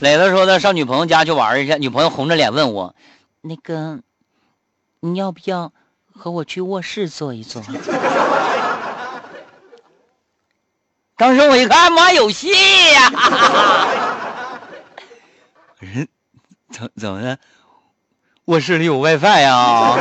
[0.00, 2.94] 磊子说的上女朋友家去玩一下，女朋友红着脸问我
[3.42, 4.00] ：“那个，
[5.00, 5.72] 你要不要
[6.14, 7.62] 和我去卧室坐一坐？”
[11.18, 12.48] 当时我一看，妈有戏
[12.92, 13.12] 呀！
[15.80, 16.08] 人
[16.72, 17.38] 怎怎么的？
[18.46, 19.98] 卧室里有 WiFi 呀？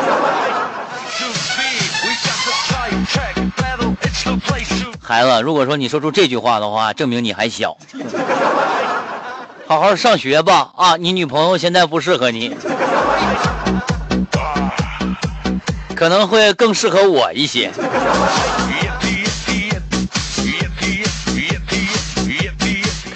[5.02, 7.75] 孩子，如果说你说出这句话的话，证明你还小，
[9.69, 10.71] 好好上学吧。
[10.75, 12.55] 啊，你女朋友现在不适合你，
[15.95, 17.69] 可能会更适合我一些。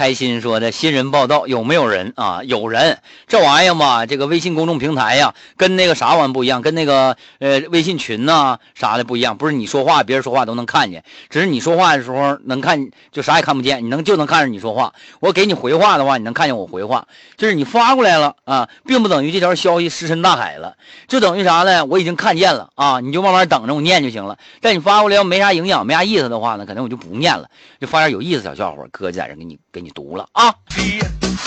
[0.03, 2.41] 开心说的新人报道有没有人啊？
[2.43, 9.37] 有人，这玩意儿嘛，这个微信公众平台呀，跟那个啥玩意不一样，跟那个呃微信群呐啥的不一样。
[9.37, 14.93] 不是你说话，别人说话都能看见，只是你说话的时候能看，就啥也看不见，你能就能看着你说话。
[15.21, 17.07] 我给你回话的话，你能看见我回话，
[17.37, 20.75] 就是你发过来了啊，并不等于这条消息石沉大海了，
[21.07, 21.85] 就等于啥呢？
[21.85, 24.37] 我已经看见了啊，你就慢慢等着我念就行了。
[24.59, 29.92] 但你发过来要没啥营养、没啥意思的话呢，可能我就不念了，就发点有意思小笑话，哥就在这给你给你。
[29.93, 30.53] 读了啊！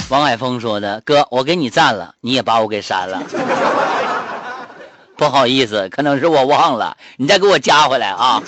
[0.09, 3.23] 王海峰说的哥，我给你赞了，你也把我给删了，
[5.17, 8.43] 不好意思，可能是我忘了，你再给我加回来啊！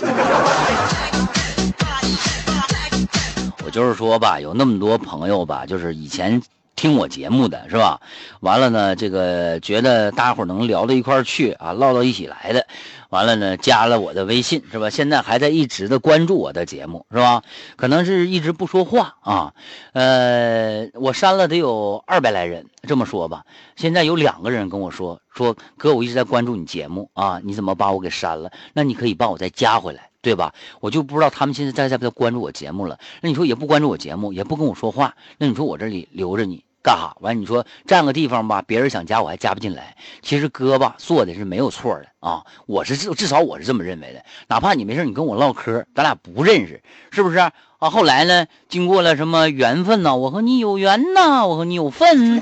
[3.64, 6.40] 我就是说吧，有那么多朋友吧，就是以前
[6.78, 8.00] 听我节目的是吧？
[8.38, 12.68] 完了呢，这个觉得大伙能聊到一块去啊，唠到一起来的。
[13.10, 14.88] 完了呢，加了我的微信是吧？
[14.88, 17.42] 现在还在一直的关注我的节目是吧？
[17.74, 19.54] 可能是一直不说话啊。
[19.92, 23.44] 呃，我删了得有二百来人，这么说吧。
[23.74, 28.52] 现在有两个人跟我说说哥，我一直在关注你节目啊，你怎么把我给删了？
[28.72, 30.54] 那你可以帮我再加回来，对吧？
[30.78, 33.00] 我就不知道他们现在在在不在关注我节目了。
[33.22, 36.62] 那你说也不关注我节目，也不跟我说话，那你说我这里留着你？
[36.88, 37.18] 干哈？
[37.20, 39.94] 完，你说占个地方吧，别人想加我还加不进来。
[40.22, 44.24] 其实哥吧做的是没有错的啊，我是至至少我是这么认为的。
[44.46, 47.52] 哪怕你没事你跟我唠嗑，咱俩不认识，是不是啊？
[47.78, 50.16] 后来呢，经过了什么缘分呢？
[50.16, 52.40] 我和你有缘呐，我和你有份。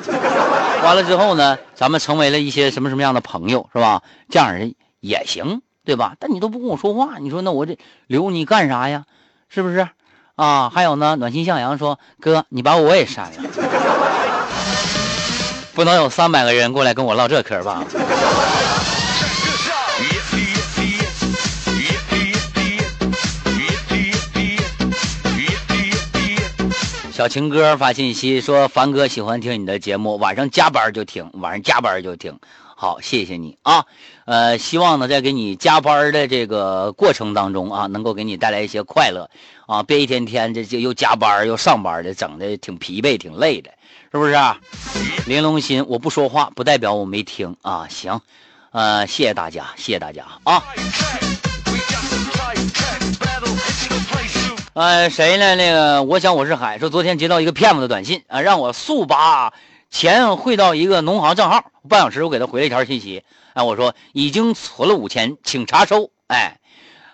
[0.85, 4.05] 完了之后呢，咱们成为了一些什么什么样的朋友，是吧？
[4.31, 6.15] 这样人也行，对吧？
[6.21, 9.07] 但你都不跟我说话，你说那我这留你干啥呀？
[9.49, 9.89] 是不是？
[10.37, 14.36] 啊，还有呢，暖心向阳说，哥，你把我也删了。
[15.77, 17.85] 不能有三百个人过来跟我唠这嗑吧？
[27.13, 32.39] 小情歌发信息说：“凡哥喜欢听你的节目，晚上加班就听，晚上加班就听。”
[32.79, 33.87] 好，谢谢你啊。
[34.27, 39.31] 呃，希望呢，在给你加班的这个过程当中啊，能够给你带来一些快乐
[39.67, 43.71] 啊，别一天天这这又加班又上班的，整的挺疲惫、挺累的。
[44.13, 44.35] 是不是？
[45.27, 47.87] 玲珑心，我不说话不代表我没听啊。
[47.89, 48.21] 行，
[48.73, 50.63] 呃，谢谢大家，谢谢大家啊。
[54.75, 55.55] 呃，谁呢？
[55.55, 59.55] 那个，我想我是海，说昨天接到一个骗子的短信啊，让我速把
[59.97, 61.71] 钱汇到一个农行账号。
[61.89, 63.25] 半小时我给他回了一条信息，
[63.55, 66.11] 哎，我说已经存了五千，请查收。
[66.27, 66.59] 哎，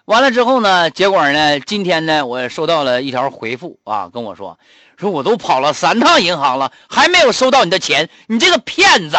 [0.04, 4.58] 完了之后呢，结果呢，今天呢，我收到了一条回复啊，跟我说。
[4.96, 9.16] 说我都跑了三趟银行了，还没有收到你的钱，你这个骗子！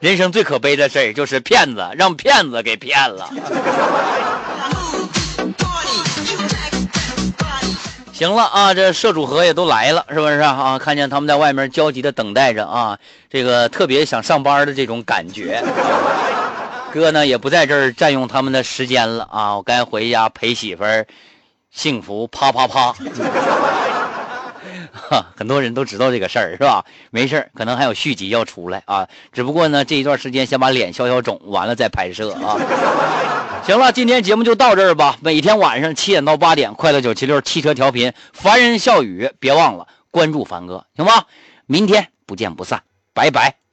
[0.00, 3.30] 人生最可悲的事就是骗子，让骗子给骗了。
[8.18, 10.76] 行了啊，这社主和也都来了，是不是啊？
[10.76, 12.98] 看见他们在外面焦急的等待着啊，
[13.30, 15.62] 这个特别想上班的这种感觉。
[16.92, 21.06] 哥呢也不在这儿占用他们的时间了啊，我该回家陪媳妇儿。
[21.70, 22.92] 幸福啪啪啪，
[24.98, 26.84] 哈， 很多人都知道这个事儿是吧？
[27.10, 29.08] 没事儿可能还有续集要出来啊。
[29.32, 32.58] 只不过呢，这一段时间先把脸消消肿，完了再拍摄啊。
[33.64, 35.16] 行了，今天节目就到这儿吧。
[35.20, 41.24] 每天晚上七点到八点，快乐九七六汽车调频，凡人笑语，别忘了关注凡哥，行吗？
[41.66, 42.82] 明天不见不散，
[43.12, 43.67] 拜拜。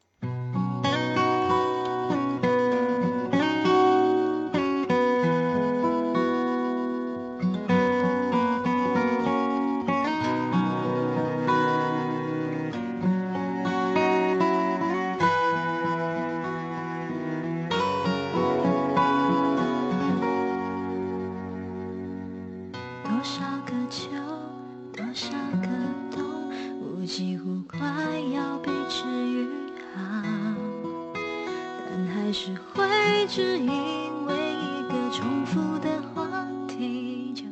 [32.73, 36.27] 会只因为一个重复的话
[36.67, 37.43] 题就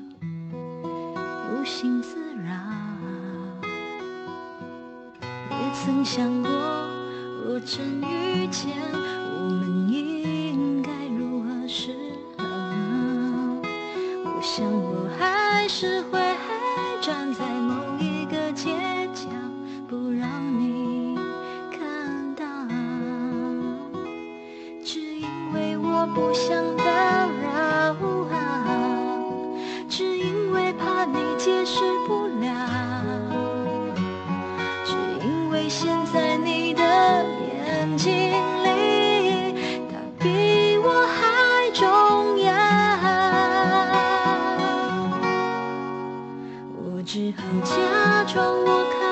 [1.52, 2.54] 无心自扰。
[5.50, 6.52] 也曾想过
[7.46, 10.33] 若真遇见我们一
[26.14, 26.84] 不想打
[27.42, 27.50] 扰
[28.32, 28.36] 啊，
[29.90, 32.48] 只因为怕你解释不了。
[34.86, 34.94] 只
[35.26, 38.32] 因为现在你的眼睛
[38.64, 39.56] 里，
[39.90, 42.54] 他比我还重要。
[46.76, 49.03] 我只好假装我看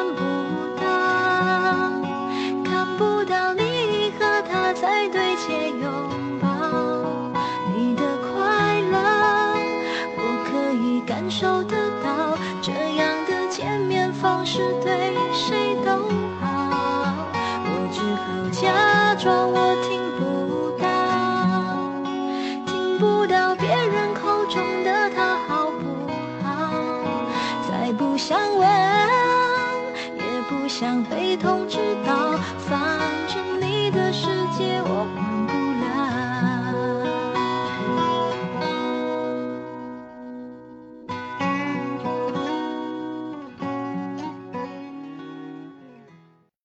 [14.53, 15.91] 是对谁都
[16.41, 17.13] 好，
[17.63, 20.83] 我只好假装我听不到，
[22.65, 25.85] 听不到别人口中的他好不
[26.43, 26.49] 好？
[27.71, 28.67] 再不想问，
[30.17, 32.99] 也不想被通知到，反
[33.29, 34.27] 正你的世
[34.57, 35.40] 界我管。